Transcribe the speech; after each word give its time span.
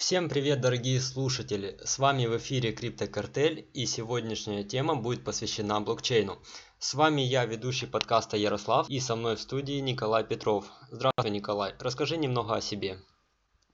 Всем 0.00 0.30
привет, 0.30 0.62
дорогие 0.62 0.98
слушатели! 0.98 1.76
С 1.84 1.98
вами 1.98 2.24
в 2.24 2.34
эфире 2.38 2.72
Криптокартель 2.72 3.68
и 3.74 3.84
сегодняшняя 3.84 4.64
тема 4.64 4.94
будет 4.94 5.24
посвящена 5.24 5.78
блокчейну. 5.82 6.38
С 6.78 6.94
вами 6.94 7.20
я, 7.20 7.44
ведущий 7.44 7.84
подкаста 7.84 8.38
Ярослав, 8.38 8.88
и 8.88 8.98
со 8.98 9.14
мной 9.14 9.36
в 9.36 9.40
студии 9.40 9.78
Николай 9.78 10.24
Петров. 10.24 10.64
Здравствуй, 10.90 11.30
Николай. 11.30 11.74
Расскажи 11.78 12.16
немного 12.16 12.54
о 12.54 12.62
себе. 12.62 12.96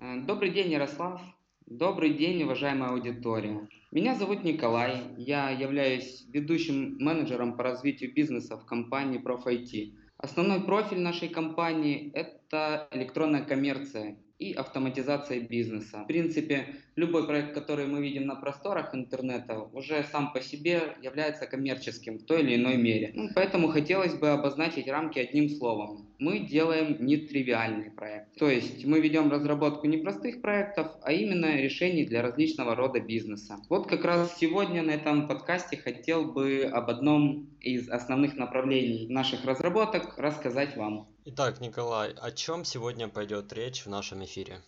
Э, 0.01 0.21
добрый 0.27 0.51
день, 0.51 0.73
Ярослав. 0.73 1.21
Добрый 1.65 2.13
день, 2.15 2.43
уважаемая 2.43 2.91
аудитория. 2.91 3.69
Меня 3.93 4.17
зовут 4.17 4.43
Николай. 4.43 5.05
Я 5.17 5.51
являюсь 5.51 6.27
ведущим 6.33 6.97
менеджером 6.99 7.57
по 7.57 7.63
развитию 7.63 8.13
бизнеса 8.13 8.59
в 8.59 8.67
компании 8.67 9.23
ProfIT. 9.23 9.95
Основной 10.19 10.65
профиль 10.65 10.99
нашей 10.99 11.29
компании– 11.29 12.11
это 12.15 12.89
электронная 12.91 13.45
коммерция 13.45 14.19
и 14.39 14.53
автоматизация 14.53 15.41
бизнеса. 15.41 16.03
В 16.05 16.07
принципе, 16.07 16.77
любой 16.95 17.27
проект, 17.27 17.55
который 17.55 17.87
мы 17.87 18.03
видим 18.03 18.27
на 18.27 18.35
просторах 18.35 18.95
интернета, 18.95 19.61
уже 19.73 20.05
сам 20.05 20.33
по 20.33 20.41
себе 20.41 20.97
является 21.03 21.47
коммерческим 21.47 22.19
в 22.19 22.25
той 22.25 22.43
или 22.43 22.57
иной 22.57 22.77
мере. 22.77 23.13
Ну, 23.15 23.31
поэтому 23.35 23.69
хотелось 23.69 24.15
бы 24.15 24.29
обозначить 24.29 24.89
рамки 24.89 25.19
одним 25.19 25.49
словом. 25.49 26.07
Мы 26.19 26.41
делаем 26.41 26.97
нетривиальный 27.01 27.91
проект. 27.91 28.35
То 28.39 28.51
есть 28.51 28.85
мы 28.85 29.01
ведем 29.01 29.31
разработку 29.31 29.87
не 29.87 29.99
простых 29.99 30.43
проектов, 30.43 30.93
а 31.03 31.13
именно 31.13 31.57
решений 31.57 32.05
для 32.05 32.23
различного 32.23 32.75
рода 32.75 33.01
бизнеса. 33.01 33.57
Вот 33.69 33.87
как 33.87 34.05
раз 34.05 34.37
сегодня 34.39 34.83
на 34.83 34.91
этом 34.91 35.29
подкасте 35.29 35.77
хотел 35.77 36.33
бы 36.33 36.69
об 36.71 36.91
одном 36.91 37.49
из 37.61 37.89
основных 37.89 38.37
направлений 38.37 39.07
наших 39.09 39.45
разработок 39.45 40.19
рассказать 40.19 40.77
вам. 40.77 41.09
Итак, 41.29 41.61
Николай, 41.61 42.13
о 42.13 42.31
чем 42.31 42.65
сегодня 42.65 43.09
пойдет 43.09 43.53
речь 43.53 43.85
в 43.85 43.89
нашем 43.89 44.25
эфире? 44.25 44.63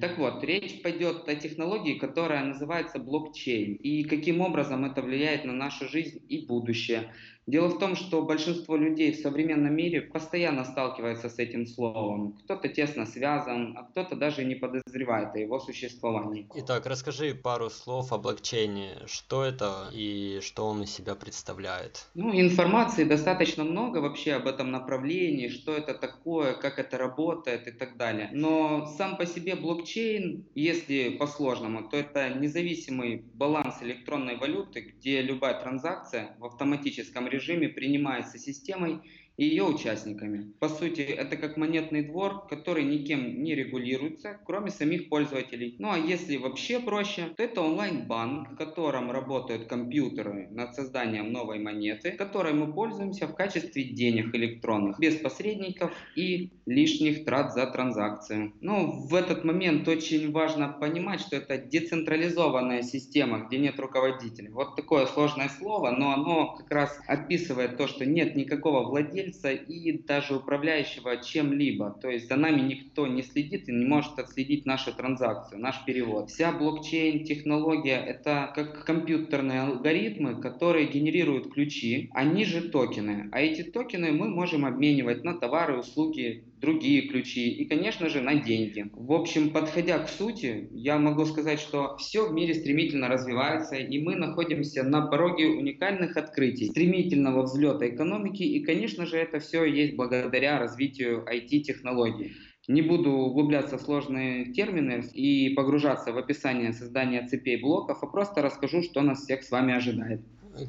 Так 0.00 0.18
вот, 0.18 0.44
речь 0.44 0.82
пойдет 0.82 1.26
о 1.26 1.34
технологии, 1.36 1.98
которая 1.98 2.44
называется 2.44 2.98
блокчейн, 2.98 3.74
и 3.76 4.04
каким 4.04 4.42
образом 4.42 4.84
это 4.84 5.00
влияет 5.00 5.44
на 5.44 5.54
нашу 5.54 5.88
жизнь 5.88 6.20
и 6.28 6.44
будущее. 6.46 7.10
Дело 7.46 7.68
в 7.68 7.78
том, 7.78 7.94
что 7.94 8.22
большинство 8.22 8.74
людей 8.74 9.12
в 9.12 9.20
современном 9.20 9.74
мире 9.74 10.00
постоянно 10.00 10.64
сталкивается 10.64 11.28
с 11.28 11.38
этим 11.38 11.66
словом. 11.66 12.38
Кто-то 12.44 12.68
тесно 12.68 13.04
связан, 13.04 13.76
а 13.76 13.82
кто-то 13.82 14.16
даже 14.16 14.44
не 14.44 14.54
подозревает 14.54 15.34
о 15.34 15.38
его 15.38 15.60
существовании. 15.60 16.48
Итак, 16.54 16.86
расскажи 16.86 17.34
пару 17.34 17.68
слов 17.68 18.12
о 18.12 18.18
блокчейне. 18.18 18.92
Что 19.06 19.44
это 19.44 19.90
и 19.92 20.40
что 20.42 20.64
он 20.64 20.84
из 20.84 20.90
себя 20.90 21.14
представляет? 21.14 22.06
Ну, 22.14 22.32
информации 22.32 23.04
достаточно 23.04 23.62
много 23.64 23.98
вообще 23.98 24.32
об 24.34 24.46
этом 24.46 24.70
направлении, 24.70 25.48
что 25.48 25.76
это 25.76 25.92
такое, 25.92 26.54
как 26.54 26.78
это 26.78 26.96
работает 26.96 27.68
и 27.68 27.72
так 27.72 27.98
далее. 27.98 28.30
Но 28.32 28.86
сам 28.86 29.18
по 29.18 29.26
себе 29.26 29.53
блокчейн, 29.56 30.46
если 30.54 31.10
по-сложному, 31.10 31.88
то 31.88 31.96
это 31.96 32.30
независимый 32.34 33.24
баланс 33.34 33.82
электронной 33.82 34.36
валюты, 34.36 34.80
где 34.80 35.22
любая 35.22 35.60
транзакция 35.60 36.36
в 36.38 36.44
автоматическом 36.44 37.28
режиме 37.28 37.68
принимается 37.68 38.38
системой 38.38 39.00
и 39.36 39.46
ее 39.46 39.64
участниками. 39.64 40.52
По 40.60 40.68
сути, 40.68 41.00
это 41.00 41.36
как 41.36 41.56
монетный 41.56 42.02
двор, 42.02 42.46
который 42.48 42.84
никем 42.84 43.42
не 43.42 43.54
регулируется, 43.54 44.38
кроме 44.44 44.70
самих 44.70 45.08
пользователей. 45.08 45.76
Ну 45.78 45.90
а 45.90 45.98
если 45.98 46.36
вообще 46.36 46.78
проще, 46.78 47.28
то 47.36 47.42
это 47.42 47.60
онлайн-банк, 47.60 48.52
в 48.52 48.56
котором 48.56 49.10
работают 49.10 49.66
компьютеры 49.66 50.48
над 50.50 50.74
созданием 50.74 51.32
новой 51.32 51.58
монеты, 51.58 52.12
которой 52.12 52.52
мы 52.52 52.72
пользуемся 52.72 53.26
в 53.26 53.34
качестве 53.34 53.84
денег 53.84 54.34
электронных, 54.34 54.98
без 54.98 55.16
посредников 55.16 55.92
и 56.14 56.50
лишних 56.66 57.24
трат 57.24 57.52
за 57.54 57.66
транзакцию. 57.66 58.52
Ну, 58.60 59.06
в 59.06 59.14
этот 59.14 59.44
момент 59.44 59.88
очень 59.88 60.30
важно 60.30 60.68
понимать, 60.68 61.20
что 61.20 61.36
это 61.36 61.58
децентрализованная 61.58 62.82
система, 62.82 63.46
где 63.46 63.58
нет 63.58 63.78
руководителя. 63.80 64.50
Вот 64.50 64.76
такое 64.76 65.06
сложное 65.06 65.48
слово, 65.48 65.90
но 65.90 66.12
оно 66.12 66.54
как 66.54 66.70
раз 66.70 67.00
описывает 67.06 67.76
то, 67.76 67.86
что 67.86 68.06
нет 68.06 68.36
никакого 68.36 68.86
владельца, 68.88 69.23
владельца 69.24 69.52
и 69.52 69.98
даже 70.02 70.36
управляющего 70.36 71.16
чем-либо. 71.22 71.98
То 72.00 72.08
есть 72.10 72.28
за 72.28 72.36
нами 72.36 72.60
никто 72.60 73.06
не 73.06 73.22
следит 73.22 73.68
и 73.68 73.72
не 73.72 73.84
может 73.84 74.18
отследить 74.18 74.66
нашу 74.66 74.92
транзакцию, 74.92 75.60
наш 75.60 75.84
перевод. 75.84 76.30
Вся 76.30 76.52
блокчейн-технология— 76.52 77.96
это 78.06 78.52
как 78.54 78.84
компьютерные 78.84 79.62
алгоритмы, 79.62 80.40
которые 80.40 80.88
генерируют 80.88 81.52
ключи, 81.52 82.10
они 82.12 82.44
же 82.44 82.68
токены. 82.68 83.28
А 83.32 83.40
эти 83.40 83.62
токены 83.62 84.12
мы 84.12 84.28
можем 84.28 84.64
обменивать 84.64 85.24
на 85.24 85.34
товары, 85.34 85.78
услуги, 85.78 86.44
другие 86.60 87.08
ключи 87.08 87.50
и, 87.50 87.64
конечно 87.66 88.08
же, 88.08 88.20
на 88.20 88.34
деньги. 88.34 88.86
В 88.92 89.12
общем, 89.12 89.50
подходя 89.50 89.98
к 89.98 90.08
сути, 90.08 90.68
я 90.72 90.98
могу 90.98 91.24
сказать, 91.26 91.60
что 91.60 91.96
все 91.98 92.26
в 92.26 92.32
мире 92.32 92.54
стремительно 92.54 93.08
развивается, 93.08 93.76
и 93.76 93.98
мы 93.98 94.16
находимся 94.16 94.82
на 94.82 95.06
пороге 95.06 95.48
уникальных 95.48 96.16
открытий, 96.16 96.66
стремительного 96.66 97.42
взлета 97.42 97.88
экономики, 97.88 98.42
и, 98.42 98.64
конечно 98.64 99.06
же, 99.06 99.16
это 99.16 99.40
все 99.40 99.64
есть 99.64 99.96
благодаря 99.96 100.58
развитию 100.58 101.24
IT-технологий. 101.30 102.32
Не 102.66 102.80
буду 102.80 103.10
углубляться 103.10 103.76
в 103.76 103.82
сложные 103.82 104.52
термины 104.52 105.04
и 105.12 105.50
погружаться 105.50 106.12
в 106.12 106.18
описание 106.18 106.72
создания 106.72 107.26
цепей 107.26 107.60
блоков, 107.60 107.98
а 108.02 108.06
просто 108.06 108.40
расскажу, 108.40 108.82
что 108.82 109.02
нас 109.02 109.22
всех 109.22 109.42
с 109.42 109.50
вами 109.50 109.74
ожидает. 109.74 110.22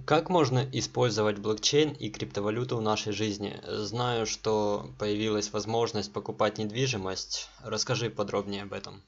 Как 0.05 0.29
можно 0.29 0.67
использовать 0.71 1.37
блокчейн 1.37 1.93
и 1.93 2.09
криптовалюту 2.09 2.77
в 2.77 2.81
нашей 2.81 3.13
жизни? 3.13 3.61
Знаю, 3.67 4.25
что 4.25 4.89
появилась 4.97 5.53
возможность 5.53 6.11
покупать 6.11 6.57
недвижимость. 6.57 7.49
Расскажи 7.63 8.09
подробнее 8.09 8.63
об 8.63 8.73
этом. 8.73 9.03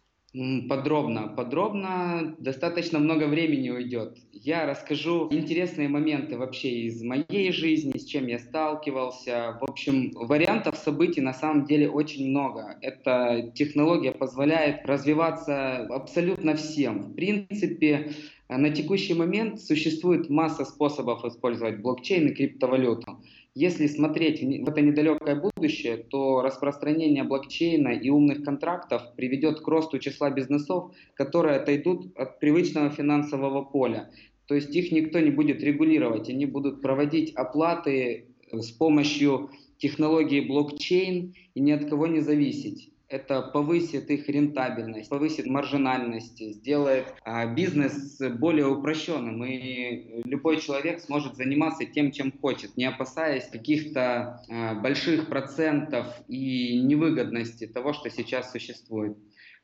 Подробно, 0.69 1.29
подробно, 1.29 2.35
достаточно 2.37 2.99
много 2.99 3.25
времени 3.25 3.69
уйдет. 3.71 4.17
Я 4.33 4.67
расскажу 4.67 5.27
интересные 5.31 5.87
моменты 5.89 6.37
вообще 6.37 6.69
из 6.81 7.01
моей 7.01 7.51
жизни, 7.51 7.97
с 7.97 8.05
чем 8.05 8.27
я 8.27 8.37
сталкивался. 8.37 9.57
В 9.59 9.63
общем, 9.63 10.11
вариантов 10.13 10.75
событий 10.77 11.21
на 11.21 11.33
самом 11.33 11.65
деле 11.65 11.89
очень 11.89 12.29
много. 12.29 12.77
Эта 12.81 13.51
технология 13.55 14.11
позволяет 14.11 14.85
развиваться 14.85 15.87
абсолютно 15.87 16.55
всем. 16.55 17.03
В 17.03 17.15
принципе, 17.15 18.11
на 18.47 18.69
текущий 18.69 19.15
момент 19.15 19.59
существует 19.59 20.29
масса 20.29 20.65
способов 20.65 21.25
использовать 21.25 21.81
блокчейн 21.81 22.27
и 22.27 22.33
криптовалюту. 22.33 23.23
Если 23.59 23.87
смотреть 23.87 24.43
в 24.43 24.69
это 24.69 24.81
недалекое 24.81 25.33
будущее, 25.33 25.97
то 25.97 26.43
распространение 26.43 27.23
блокчейна 27.23 27.87
и 27.87 28.11
умных 28.11 28.43
контрактов 28.43 29.01
приведет 29.15 29.61
к 29.61 29.67
росту 29.67 29.97
числа 29.97 30.29
бизнесов, 30.29 30.91
которые 31.15 31.55
отойдут 31.55 32.15
от 32.15 32.39
привычного 32.39 32.91
финансового 32.91 33.63
поля. 33.63 34.11
То 34.45 34.53
есть 34.53 34.75
их 34.75 34.91
никто 34.91 35.19
не 35.19 35.31
будет 35.31 35.63
регулировать, 35.63 36.29
они 36.29 36.45
будут 36.45 36.83
проводить 36.83 37.33
оплаты 37.33 38.25
с 38.51 38.69
помощью 38.69 39.49
технологии 39.79 40.41
блокчейн 40.41 41.33
и 41.55 41.59
ни 41.59 41.71
от 41.71 41.89
кого 41.89 42.05
не 42.05 42.19
зависеть 42.19 42.91
это 43.09 43.41
повысит 43.41 44.09
их 44.09 44.27
рентабельность, 44.27 45.09
повысит 45.09 45.45
маржинальность, 45.45 46.39
сделает 46.39 47.13
а, 47.23 47.45
бизнес 47.45 48.19
более 48.37 48.67
упрощенным, 48.67 49.43
и 49.45 50.21
любой 50.25 50.59
человек 50.59 50.99
сможет 50.99 51.35
заниматься 51.35 51.85
тем, 51.85 52.11
чем 52.11 52.31
хочет, 52.31 52.75
не 52.75 52.85
опасаясь 52.85 53.47
каких-то 53.47 54.43
а, 54.49 54.75
больших 54.75 55.27
процентов 55.27 56.07
и 56.27 56.81
невыгодности 56.81 57.67
того, 57.67 57.93
что 57.93 58.09
сейчас 58.09 58.51
существует. 58.51 59.17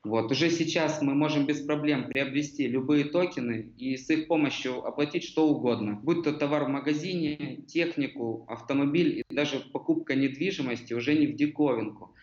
Вот. 0.03 0.29
Уже 0.31 0.49
сейчас 0.49 1.01
мы 1.01 1.15
можем 1.15 1.45
без 1.45 1.61
проблем 1.61 2.09
приобрести 2.09 2.67
любые 2.67 3.05
токены 3.05 3.71
и 3.77 3.95
с 3.95 4.09
их 4.09 4.27
помощью 4.27 4.85
оплатить 4.85 5.23
что 5.23 5.47
угодно. 5.47 5.93
Будь 5.93 6.23
то 6.23 6.33
товар 6.33 6.65
в 6.65 6.67
магазине, 6.67 7.63
технику, 7.67 8.45
автомобиль 8.49 9.19
и 9.19 9.33
даже 9.33 9.61
покупка 9.71 10.15
недвижимости 10.15 10.93
уже 10.93 11.17
не 11.17 11.27
в 11.27 11.35
диковинку. 11.35 12.13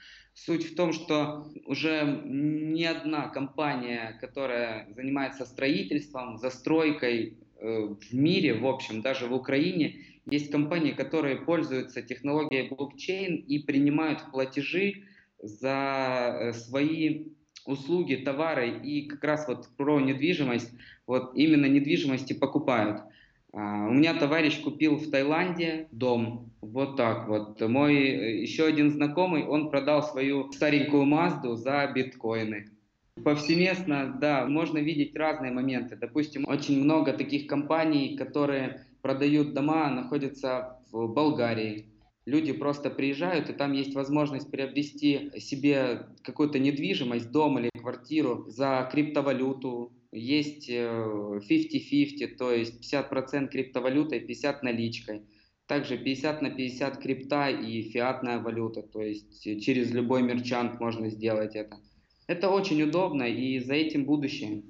Суть 0.47 0.65
в 0.65 0.75
том, 0.75 0.95
что 0.95 1.47
уже 1.67 2.23
ни 2.25 2.83
одна 2.85 3.29
компания, 3.29 4.17
которая 4.23 4.89
занимается 4.95 5.45
строительством, 5.45 6.39
застройкой 6.39 7.37
э, 7.59 7.95
в 8.01 8.15
мире, 8.15 8.55
в 8.55 8.67
общем, 8.67 9.03
даже 9.03 9.27
в 9.27 9.35
Украине, 9.35 9.97
есть 10.25 10.51
компании, 10.51 10.93
которые 10.93 11.37
пользуются 11.37 12.01
технологией 12.01 12.71
блокчейн 12.71 13.37
и 13.37 13.59
принимают 13.59 14.31
платежи 14.33 15.05
за 15.43 16.39
э, 16.41 16.53
свои 16.55 17.27
услуги, 17.67 18.15
товары 18.15 18.81
и 18.83 19.09
как 19.09 19.23
раз 19.23 19.47
вот 19.47 19.69
про 19.77 20.01
недвижимость, 20.01 20.73
вот 21.07 21.33
именно 21.35 21.67
недвижимости 21.67 22.33
покупают. 22.33 23.03
А, 23.53 23.89
у 23.89 23.93
меня 23.93 24.15
товарищ 24.15 24.59
купил 24.63 24.97
в 24.97 25.11
Таиланде 25.11 25.89
дом, 25.91 26.50
вот 26.61 26.97
так 26.97 27.29
вот. 27.29 27.61
Мой 27.61 27.95
э, 27.97 28.41
еще 28.41 28.67
один 28.67 28.91
знакомый, 28.91 29.45
он 29.45 29.71
продал 29.71 30.03
свою 30.03 30.53
старенькую 30.53 31.05
Мазду 31.05 31.57
за 31.57 31.91
биткоины. 31.95 32.71
Повсеместно, 33.25 34.17
да, 34.21 34.47
можно 34.47 34.79
видеть 34.79 35.17
разные 35.17 35.53
моменты. 35.53 35.97
Допустим, 35.97 36.47
очень 36.49 36.83
много 36.83 37.13
таких 37.13 37.47
компаний, 37.47 38.17
которые 38.17 38.87
продают 39.03 39.55
дома, 39.55 39.91
находятся 39.91 40.79
в 40.91 41.07
Болгарии, 41.09 41.91
Люди 42.27 42.53
просто 42.53 42.91
приезжают, 42.91 43.49
и 43.49 43.55
там 43.55 43.73
есть 43.73 43.95
возможность 43.95 44.51
приобрести 44.51 45.33
себе 45.41 46.07
какую-то 46.23 46.59
недвижимость, 46.59 47.31
дом 47.31 47.59
или 47.59 47.71
квартиру 47.71 48.45
за 48.47 48.89
криптовалюту. 48.93 49.93
Есть 50.13 50.69
50-50, 50.71 51.41
э, 52.21 52.27
то 52.37 52.53
есть 52.53 52.81
50% 52.81 53.49
криптовалютой, 53.49 54.21
50% 54.21 54.59
наличкой. 54.63 55.23
Также 55.71 55.97
50 55.97 56.43
на 56.43 56.51
50 56.51 56.99
крипта 56.99 57.49
и 57.49 57.83
фиатная 57.83 58.41
валюта, 58.41 58.83
то 58.83 59.01
есть 59.01 59.41
через 59.63 59.93
любой 59.93 60.21
мерчант 60.21 60.81
можно 60.81 61.09
сделать 61.11 61.55
это. 61.55 61.77
Это 62.27 62.51
очень 62.51 62.83
удобно 62.83 63.23
и 63.23 63.61
за 63.61 63.75
этим 63.75 64.05
будущее. 64.05 64.65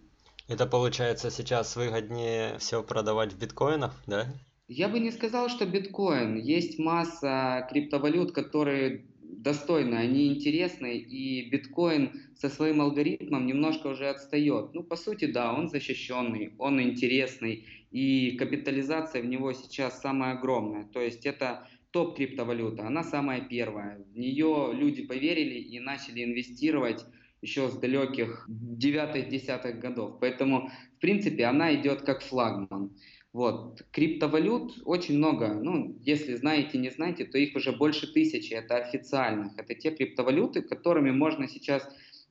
Это 0.46 0.66
получается 0.66 1.30
сейчас 1.30 1.74
выгоднее 1.74 2.58
все 2.58 2.82
продавать 2.82 3.32
в 3.32 3.38
биткоинах, 3.38 3.94
да? 4.06 4.26
Я 4.68 4.90
бы 4.90 5.00
не 5.00 5.10
сказал, 5.10 5.48
что 5.48 5.64
биткоин. 5.64 6.36
Есть 6.36 6.78
масса 6.78 7.66
криптовалют, 7.70 8.32
которые 8.32 9.06
достойны, 9.22 9.94
они 9.94 10.26
интересны, 10.26 10.98
и 10.98 11.48
биткоин 11.48 12.12
со 12.36 12.50
своим 12.50 12.82
алгоритмом 12.82 13.46
немножко 13.46 13.86
уже 13.86 14.10
отстает. 14.10 14.74
Ну, 14.74 14.82
по 14.82 14.96
сути, 14.96 15.24
да, 15.24 15.54
он 15.54 15.70
защищенный, 15.70 16.52
он 16.58 16.78
интересный, 16.78 17.64
и 17.90 18.32
капитализация 18.32 19.22
в 19.22 19.26
него 19.26 19.52
сейчас 19.52 20.00
самая 20.00 20.34
огромная. 20.38 20.84
То 20.84 21.00
есть 21.00 21.26
это 21.26 21.66
топ 21.90 22.16
криптовалюта, 22.16 22.86
она 22.86 23.02
самая 23.02 23.40
первая. 23.40 23.98
В 24.12 24.16
нее 24.16 24.70
люди 24.72 25.04
поверили 25.04 25.58
и 25.58 25.80
начали 25.80 26.24
инвестировать 26.24 27.04
еще 27.42 27.68
с 27.68 27.74
далеких 27.74 28.48
9-10 28.48 29.78
годов. 29.78 30.18
Поэтому, 30.20 30.70
в 30.96 31.00
принципе, 31.00 31.44
она 31.46 31.74
идет 31.74 32.02
как 32.02 32.22
флагман. 32.22 32.92
Вот. 33.32 33.82
Криптовалют 33.92 34.82
очень 34.84 35.16
много. 35.16 35.54
Ну, 35.54 35.96
если 36.00 36.34
знаете, 36.34 36.78
не 36.78 36.90
знаете, 36.90 37.24
то 37.24 37.38
их 37.38 37.56
уже 37.56 37.72
больше 37.72 38.12
тысячи. 38.12 38.52
Это 38.52 38.76
официальных. 38.76 39.56
Это 39.56 39.74
те 39.74 39.90
криптовалюты, 39.90 40.62
которыми 40.62 41.10
можно 41.12 41.48
сейчас 41.48 41.88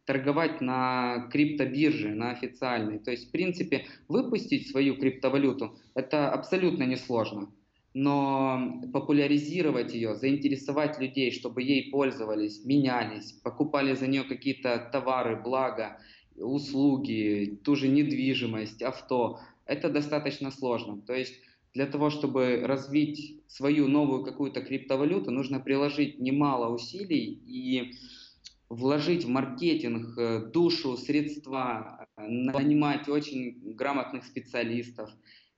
торговать 0.10 0.60
на 0.60 1.30
криптобирже, 1.32 2.16
на 2.16 2.32
официальной. 2.32 2.98
То 2.98 3.12
есть, 3.12 3.28
в 3.28 3.32
принципе, 3.32 3.86
выпустить 4.08 4.68
свою 4.68 4.96
криптовалюту– 4.96 5.76
это 5.94 6.32
абсолютно 6.32 6.82
несложно. 6.82 7.52
Но 7.94 8.82
популяризировать 8.92 9.94
ее, 9.94 10.16
заинтересовать 10.16 11.00
людей, 11.00 11.30
чтобы 11.30 11.62
ей 11.62 11.92
пользовались, 11.92 12.66
менялись, 12.66 13.34
покупали 13.44 13.94
за 13.94 14.08
нее 14.08 14.24
какие-то 14.24 14.90
товары, 14.92 15.36
блага, 15.36 16.00
услуги, 16.36 17.60
ту 17.64 17.76
же 17.76 17.88
недвижимость, 17.88 18.82
авто– 18.82 19.40
это 19.68 19.92
достаточно 19.92 20.50
сложно. 20.50 21.00
То 21.06 21.14
есть 21.14 21.36
для 21.76 21.86
того, 21.86 22.10
чтобы 22.10 22.62
развить 22.64 23.44
свою 23.48 23.88
новую 23.88 24.24
какую-то 24.24 24.62
криптовалюту, 24.62 25.30
нужно 25.30 25.60
приложить 25.60 26.18
немало 26.18 26.74
усилий 26.74 27.40
и 27.46 27.94
вложить 28.70 29.26
в 29.26 29.30
маркетинг 29.30 30.18
э, 30.18 30.46
душу, 30.54 30.96
средства, 30.96 32.08
э, 32.16 32.28
нанимать 32.28 33.10
очень 33.10 33.74
грамотных 33.76 34.26
специалистов, 34.26 35.10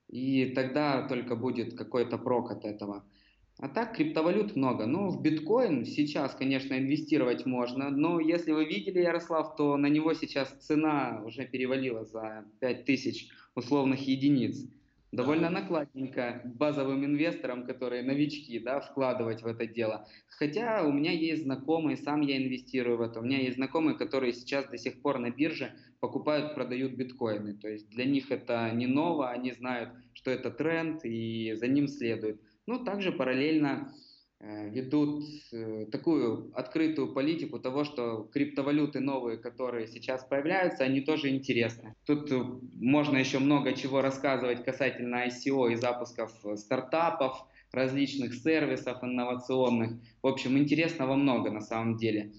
и 0.08 0.46
тогда 0.54 1.06
только 1.06 1.36
будет 1.36 1.76
какой-то 1.76 2.18
прок 2.18 2.50
от 2.50 2.64
этого. 2.64 3.04
А 3.58 3.68
так 3.68 3.94
криптовалют 3.94 4.56
много. 4.56 4.86
Ну, 4.86 5.10
в 5.10 5.22
биткоин 5.22 5.84
сейчас, 5.84 6.34
конечно, 6.34 6.74
инвестировать 6.76 7.44
можно, 7.46 7.90
но 7.90 8.18
если 8.18 8.52
вы 8.52 8.64
видели, 8.64 9.00
Ярослав, 9.00 9.56
то 9.56 9.76
на 9.76 9.86
него 9.86 10.14
сейчас 10.14 10.50
цена 10.60 11.22
уже 11.24 11.46
перевалила 11.46 12.04
за 12.04 12.44
5000 12.60 13.28
условных 13.54 14.00
единиц. 14.08 14.66
Довольно 15.12 15.50
накладненько 15.50 16.40
базовым 16.42 17.04
инвесторам, 17.04 17.66
которые 17.66 18.02
новички, 18.02 18.58
да, 18.58 18.80
вкладывать 18.80 19.42
в 19.42 19.46
это 19.46 19.66
дело. 19.66 20.08
Хотя 20.30 20.84
у 20.86 20.90
меня 20.90 21.12
есть 21.12 21.42
знакомые, 21.42 21.98
сам 21.98 22.22
я 22.22 22.38
инвестирую 22.38 22.96
в 22.96 23.02
это, 23.02 23.20
у 23.20 23.22
меня 23.22 23.38
есть 23.38 23.56
знакомые, 23.56 23.98
которые 23.98 24.32
сейчас 24.32 24.66
до 24.68 24.78
сих 24.78 25.02
пор 25.02 25.18
на 25.18 25.30
бирже 25.30 25.74
покупают, 26.00 26.54
продают 26.54 26.94
биткоины. 26.94 27.52
То 27.52 27.68
есть 27.68 27.90
для 27.90 28.06
них 28.06 28.30
это 28.30 28.70
не 28.72 28.86
ново, 28.86 29.30
они 29.30 29.52
знают, 29.52 29.90
что 30.14 30.30
это 30.30 30.50
тренд 30.50 31.04
и 31.04 31.52
за 31.56 31.68
ним 31.68 31.88
следуют. 31.88 32.40
Ну, 32.66 32.82
также 32.82 33.12
параллельно 33.12 33.92
ведут 34.42 35.24
э, 35.52 35.86
такую 35.92 36.50
открытую 36.54 37.12
политику 37.12 37.60
того, 37.60 37.84
что 37.84 38.24
криптовалюты 38.32 38.98
новые, 38.98 39.38
которые 39.38 39.86
сейчас 39.86 40.24
появляются, 40.24 40.82
они 40.82 41.00
тоже 41.00 41.28
интересны. 41.28 41.94
Тут 42.04 42.30
э, 42.32 42.42
можно 42.74 43.16
еще 43.16 43.38
много 43.38 43.72
чего 43.74 44.00
рассказывать 44.02 44.64
касательно 44.64 45.26
ICO 45.26 45.72
и 45.72 45.76
запусков 45.76 46.32
стартапов, 46.56 47.46
различных 47.70 48.34
сервисов 48.34 49.02
инновационных. 49.04 49.92
В 50.22 50.26
общем, 50.26 50.58
интересного 50.58 51.14
много 51.14 51.50
на 51.50 51.60
самом 51.60 51.96
деле. 51.96 52.32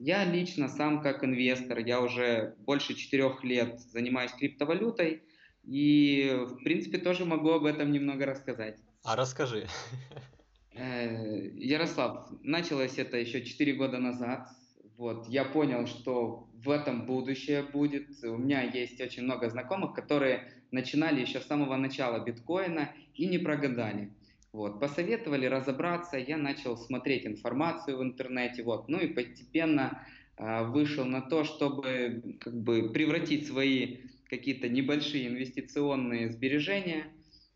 Я 0.00 0.24
лично 0.24 0.68
сам 0.68 1.02
как 1.02 1.22
инвестор, 1.22 1.78
я 1.78 2.00
уже 2.00 2.56
больше 2.58 2.94
четырех 2.94 3.44
лет 3.44 3.78
занимаюсь 3.80 4.32
криптовалютой 4.32 5.22
и, 5.62 6.36
в 6.48 6.64
принципе, 6.64 6.98
тоже 6.98 7.24
могу 7.24 7.50
об 7.50 7.64
этом 7.64 7.92
немного 7.92 8.26
рассказать. 8.26 8.80
А 9.04 9.14
расскажи. 9.14 9.68
Э, 10.76 11.50
Ярослав, 11.54 12.28
началось 12.42 12.98
это 12.98 13.16
еще 13.16 13.44
4 13.44 13.74
года 13.74 13.98
назад. 13.98 14.48
Вот, 14.96 15.28
я 15.28 15.44
понял, 15.44 15.86
что 15.86 16.48
в 16.54 16.70
этом 16.70 17.06
будущее 17.06 17.62
будет. 17.62 18.08
У 18.24 18.36
меня 18.36 18.62
есть 18.62 19.00
очень 19.00 19.22
много 19.22 19.48
знакомых, 19.50 19.94
которые 19.94 20.52
начинали 20.70 21.20
еще 21.20 21.40
с 21.40 21.46
самого 21.46 21.76
начала 21.76 22.24
биткоина 22.24 22.90
и 23.14 23.26
не 23.26 23.38
прогадали. 23.38 24.12
Вот, 24.52 24.80
посоветовали 24.80 25.46
разобраться, 25.46 26.16
я 26.16 26.36
начал 26.36 26.76
смотреть 26.76 27.26
информацию 27.26 27.98
в 27.98 28.02
интернете, 28.02 28.62
вот, 28.62 28.88
ну 28.88 29.00
и 29.00 29.08
постепенно 29.08 30.06
э, 30.36 30.64
вышел 30.66 31.04
на 31.04 31.22
то, 31.22 31.42
чтобы 31.42 32.36
как 32.38 32.54
бы 32.54 32.92
превратить 32.92 33.48
свои 33.48 33.98
какие-то 34.28 34.68
небольшие 34.68 35.26
инвестиционные 35.26 36.30
сбережения 36.30 37.06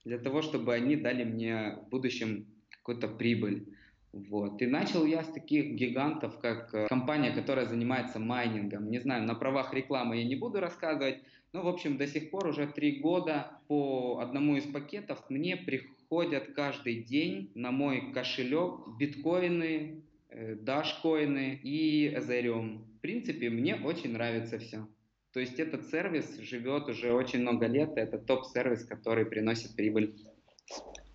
для 0.04 0.18
того, 0.18 0.42
чтобы 0.42 0.74
они 0.74 0.96
дали 0.96 1.22
мне 1.22 1.78
в 1.86 1.88
будущем 1.90 2.46
какую-то 2.88 3.08
прибыль. 3.08 3.67
Вот. 4.12 4.62
И 4.62 4.67
начал 4.67 5.05
я 5.05 5.23
с 5.23 5.29
таких 5.29 5.75
гигантов, 5.75 6.38
как 6.40 6.73
э, 6.73 6.87
компания, 6.88 7.31
которая 7.31 7.67
занимается 7.67 8.19
майнингом. 8.19 8.90
Не 8.90 8.99
знаю, 9.00 9.25
на 9.25 9.35
правах 9.35 9.75
рекламы 9.75 10.17
я 10.17 10.25
не 10.25 10.37
буду 10.37 10.61
рассказывать, 10.61 11.19
но, 11.52 11.62
в 11.62 11.69
общем, 11.69 11.99
до 11.99 12.06
сих 12.06 12.31
пор 12.31 12.46
уже 12.46 12.67
три 12.67 13.00
года 13.00 13.50
по 13.69 14.20
одному 14.23 14.56
из 14.56 14.64
пакетов 14.64 15.23
мне 15.29 15.56
приходят 15.56 16.52
каждый 16.55 17.02
день 17.02 17.50
на 17.55 17.70
мой 17.70 18.12
кошелек 18.14 18.96
биткоины, 18.99 20.02
э, 20.31 20.55
дашкоины 20.55 21.61
и 21.62 22.08
Ethereum. 22.08 22.79
В 22.96 23.00
принципе, 23.00 23.50
мне 23.50 23.75
очень 23.76 24.12
нравится 24.12 24.58
все. 24.58 24.88
То 25.35 25.40
есть 25.40 25.61
этот 25.61 25.90
сервис 25.90 26.38
живет 26.38 26.88
уже 26.88 27.12
очень 27.12 27.40
много 27.40 27.67
лет, 27.67 27.92
это 27.97 28.16
топ-сервис, 28.18 28.85
который 28.85 29.26
приносит 29.26 29.76
прибыль. 29.76 30.14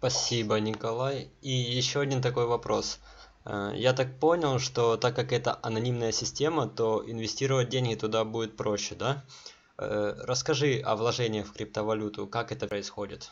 Спасибо, 0.04 0.60
Николай. 0.60 1.30
И 1.42 1.50
еще 1.50 2.02
один 2.02 2.22
такой 2.22 2.46
вопрос. 2.46 3.00
Э, 3.46 3.72
я 3.74 3.94
так 3.94 4.20
понял, 4.20 4.60
что 4.60 4.98
так 4.98 5.16
как 5.16 5.32
это 5.32 5.58
анонимная 5.64 6.12
система, 6.12 6.68
то 6.68 7.02
инвестировать 7.08 7.70
деньги 7.70 7.96
туда 7.96 8.26
будет 8.26 8.58
проще, 8.58 8.96
да? 8.96 9.24
Э, 9.78 10.14
расскажи 10.28 10.82
о 10.84 10.98
вложениях 10.98 11.48
в 11.48 11.54
криптовалюту, 11.54 12.28
как 12.28 12.52
это 12.52 12.68
происходит? 12.68 13.32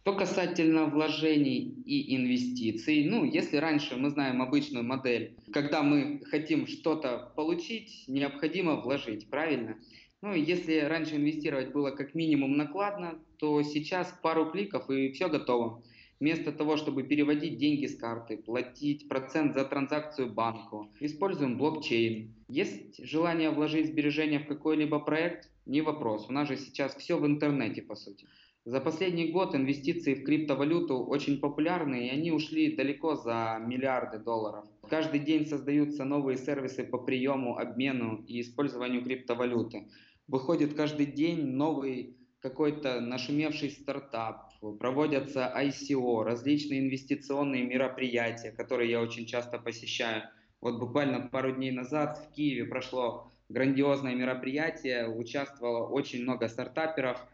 Что 0.00 0.14
касательно 0.14 0.86
вложений 0.86 1.82
и 1.84 2.16
инвестиций, 2.16 3.04
ну, 3.04 3.24
если 3.24 3.58
раньше 3.58 3.96
мы 3.96 4.08
знаем 4.08 4.40
обычную 4.40 4.84
модель, 4.84 5.36
когда 5.52 5.82
мы 5.82 6.22
хотим 6.30 6.66
что-то 6.66 7.34
получить, 7.36 8.04
необходимо 8.08 8.76
вложить, 8.76 9.28
правильно? 9.28 9.76
Ну, 10.22 10.32
если 10.32 10.78
раньше 10.78 11.16
инвестировать 11.16 11.70
было 11.70 11.90
как 11.90 12.14
минимум 12.14 12.56
накладно, 12.56 13.18
то 13.36 13.62
сейчас 13.62 14.12
пару 14.22 14.50
кликов 14.50 14.88
и 14.88 15.12
все 15.12 15.28
готово. 15.28 15.82
Вместо 16.20 16.50
того, 16.50 16.76
чтобы 16.76 17.04
переводить 17.04 17.58
деньги 17.58 17.86
с 17.86 17.96
карты, 17.96 18.38
платить 18.38 19.08
процент 19.08 19.54
за 19.54 19.64
транзакцию 19.64 20.32
банку, 20.32 20.90
используем 20.98 21.56
блокчейн. 21.56 22.34
Есть 22.48 23.04
желание 23.04 23.50
вложить 23.50 23.86
сбережения 23.86 24.40
в 24.40 24.46
какой-либо 24.46 24.98
проект? 24.98 25.48
Не 25.64 25.80
вопрос. 25.80 26.26
У 26.28 26.32
нас 26.32 26.48
же 26.48 26.56
сейчас 26.56 26.96
все 26.96 27.18
в 27.18 27.26
интернете, 27.26 27.82
по 27.82 27.94
сути. 27.94 28.26
За 28.64 28.80
последний 28.80 29.28
год 29.28 29.54
инвестиции 29.54 30.14
в 30.14 30.24
криптовалюту 30.24 30.98
очень 30.98 31.38
популярны, 31.38 32.08
и 32.08 32.10
они 32.10 32.32
ушли 32.32 32.74
далеко 32.74 33.14
за 33.14 33.58
миллиарды 33.64 34.18
долларов. 34.18 34.66
Каждый 34.90 35.20
день 35.20 35.46
создаются 35.46 36.04
новые 36.04 36.36
сервисы 36.36 36.84
по 36.84 36.98
приему, 36.98 37.56
обмену 37.56 38.24
и 38.26 38.40
использованию 38.40 39.04
криптовалюты. 39.04 39.88
Выходит 40.26 40.74
каждый 40.74 41.06
день 41.06 41.46
новый 41.46 42.16
какой-то 42.40 43.00
нашумевший 43.00 43.70
стартап, 43.70 44.47
проводятся 44.60 45.52
ICO, 45.56 46.22
различные 46.24 46.80
инвестиционные 46.80 47.64
мероприятия, 47.64 48.50
которые 48.50 48.90
я 48.90 49.00
очень 49.00 49.26
часто 49.26 49.58
посещаю. 49.58 50.24
Вот 50.60 50.78
буквально 50.78 51.28
пару 51.28 51.54
дней 51.54 51.70
назад 51.70 52.18
в 52.18 52.34
Киеве 52.34 52.64
прошло 52.64 53.30
грандиозное 53.48 54.14
мероприятие, 54.14 55.08
участвовало 55.08 55.88
очень 55.88 56.22
много 56.22 56.48
стартаперов, 56.48 57.24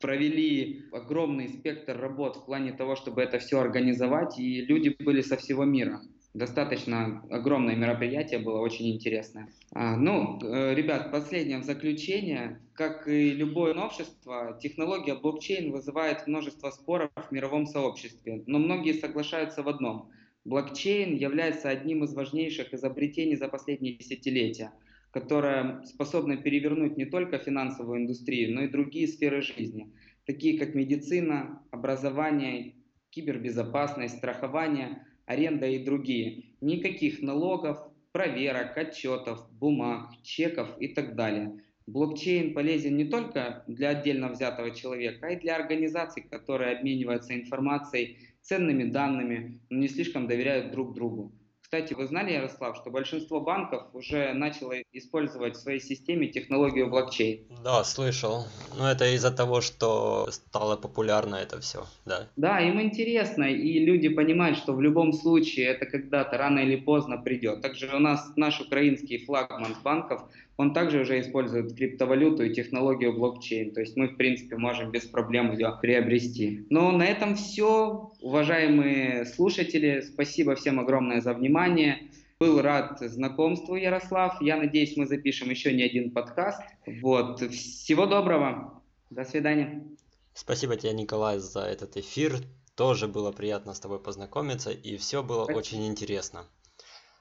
провели 0.00 0.84
огромный 0.92 1.48
спектр 1.48 1.96
работ 1.96 2.36
в 2.36 2.46
плане 2.46 2.72
того, 2.72 2.96
чтобы 2.96 3.22
это 3.22 3.38
все 3.38 3.60
организовать, 3.60 4.38
и 4.38 4.60
люди 4.62 4.94
были 4.98 5.22
со 5.22 5.36
всего 5.36 5.64
мира. 5.64 6.00
Достаточно 6.34 7.22
огромное 7.28 7.76
мероприятие 7.76 8.40
было, 8.40 8.60
очень 8.60 8.90
интересное. 8.90 9.52
А, 9.72 9.96
ну, 9.98 10.40
э, 10.42 10.74
ребят, 10.74 11.12
последнее 11.12 11.58
в 11.58 11.64
заключение. 11.64 12.58
Как 12.72 13.06
и 13.06 13.32
любое 13.32 13.74
новшество, 13.74 14.58
технология 14.58 15.14
блокчейн 15.14 15.70
вызывает 15.70 16.26
множество 16.26 16.70
споров 16.70 17.10
в 17.14 17.32
мировом 17.32 17.66
сообществе, 17.66 18.44
но 18.46 18.58
многие 18.58 18.94
соглашаются 18.94 19.62
в 19.62 19.68
одном. 19.68 20.10
Блокчейн 20.46 21.16
является 21.16 21.68
одним 21.68 22.02
из 22.04 22.14
важнейших 22.14 22.72
изобретений 22.72 23.36
за 23.36 23.48
последние 23.48 23.96
десятилетия, 23.96 24.72
которое 25.10 25.82
способно 25.84 26.38
перевернуть 26.38 26.96
не 26.96 27.04
только 27.04 27.36
финансовую 27.36 28.00
индустрию, 28.00 28.54
но 28.54 28.62
и 28.62 28.68
другие 28.68 29.06
сферы 29.06 29.42
жизни, 29.42 29.92
такие 30.24 30.58
как 30.58 30.74
медицина, 30.74 31.62
образование, 31.70 32.74
кибербезопасность, 33.10 34.16
страхование– 34.16 35.06
аренда 35.26 35.66
и 35.66 35.82
другие. 35.82 36.44
Никаких 36.60 37.22
налогов, 37.22 37.78
проверок, 38.12 38.76
отчетов, 38.76 39.48
бумаг, 39.52 40.10
чеков 40.22 40.68
и 40.78 40.88
так 40.88 41.14
далее. 41.16 41.62
Блокчейн 41.86 42.54
полезен 42.54 42.96
не 42.96 43.04
только 43.04 43.64
для 43.66 43.90
отдельно 43.90 44.28
взятого 44.28 44.70
человека, 44.70 45.26
а 45.26 45.30
и 45.30 45.40
для 45.40 45.56
организаций, 45.56 46.22
которые 46.22 46.76
обмениваются 46.76 47.34
информацией, 47.34 48.18
ценными 48.40 48.84
данными, 48.84 49.60
но 49.68 49.78
не 49.78 49.88
слишком 49.88 50.28
доверяют 50.28 50.70
друг 50.70 50.94
другу. 50.94 51.32
Кстати, 51.72 51.94
вы 51.94 52.06
знали, 52.06 52.32
Ярослав, 52.32 52.76
что 52.76 52.90
большинство 52.90 53.40
банков 53.40 53.84
уже 53.94 54.34
начало 54.34 54.74
использовать 54.92 55.56
в 55.56 55.60
своей 55.60 55.80
системе 55.80 56.26
технологию 56.26 56.90
блокчейн? 56.90 57.46
Да, 57.64 57.82
слышал. 57.82 58.44
Но 58.76 58.90
это 58.90 59.06
из-за 59.14 59.30
того, 59.30 59.62
что 59.62 60.28
стало 60.30 60.76
популярно 60.76 61.36
это 61.36 61.62
все, 61.62 61.86
да? 62.04 62.28
Да, 62.36 62.60
им 62.60 62.78
интересно, 62.78 63.44
и 63.44 63.78
люди 63.86 64.10
понимают, 64.10 64.58
что 64.58 64.74
в 64.74 64.82
любом 64.82 65.14
случае 65.14 65.68
это 65.68 65.86
когда-то 65.86 66.36
рано 66.36 66.58
или 66.58 66.76
поздно 66.76 67.16
придет. 67.16 67.62
Также 67.62 67.88
у 67.96 67.98
нас 67.98 68.32
наш 68.36 68.60
украинский 68.60 69.24
флагман 69.24 69.74
банков– 69.82 70.20
он 70.62 70.72
также 70.74 71.00
уже 71.00 71.20
использует 71.20 71.74
криптовалюту 71.74 72.44
и 72.44 72.54
технологию 72.54 73.12
блокчейн. 73.12 73.72
То 73.72 73.80
есть 73.80 73.96
мы, 73.96 74.08
в 74.08 74.16
принципе, 74.16 74.56
можем 74.56 74.90
без 74.90 75.02
проблем 75.02 75.52
ее 75.52 75.76
приобрести. 75.80 76.66
Но 76.70 76.92
на 76.92 77.04
этом 77.04 77.34
все. 77.34 78.12
Уважаемые 78.20 79.24
слушатели, 79.24 80.02
спасибо 80.02 80.54
всем 80.54 80.78
огромное 80.78 81.20
за 81.20 81.34
внимание. 81.62 82.10
Был 82.40 82.60
рад 82.60 82.98
знакомству, 83.00 83.76
Ярослав. 83.76 84.40
Я 84.40 84.56
надеюсь, 84.56 84.96
мы 84.96 85.06
запишем 85.06 85.50
еще 85.50 85.72
не 85.72 85.84
один 85.84 86.10
подкаст. 86.10 86.60
Вот. 86.86 87.40
Всего 87.40 88.06
доброго. 88.06 88.82
До 89.10 89.24
свидания. 89.24 89.86
Спасибо 90.34 90.76
тебе, 90.76 90.92
Николай, 90.92 91.38
за 91.38 91.60
этот 91.60 91.96
эфир. 91.96 92.40
Тоже 92.74 93.06
было 93.06 93.32
приятно 93.32 93.74
с 93.74 93.80
тобой 93.80 94.00
познакомиться, 94.00 94.70
и 94.70 94.96
все 94.96 95.22
было 95.22 95.44
Спасибо. 95.44 95.58
очень 95.58 95.86
интересно. 95.86 96.46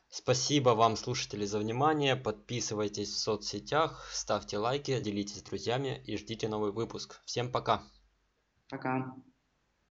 Спасибо 0.09 0.71
вам, 0.71 0.95
слушатели, 0.95 1.45
за 1.45 1.59
внимание. 1.59 2.15
Подписывайтесь 2.15 3.09
в 3.09 3.17
соцсетях, 3.17 4.09
ставьте 4.11 4.57
лайки, 4.57 4.99
делитесь 4.99 5.39
с 5.39 5.43
друзьями 5.43 6.01
и 6.05 6.17
ждите 6.17 6.47
новый 6.47 6.71
выпуск. 6.71 7.21
Всем 7.25 7.51
пока. 7.51 7.83
Пока. 8.69 9.13